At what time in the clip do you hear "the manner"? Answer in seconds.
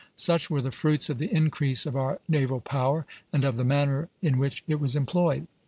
3.55-4.09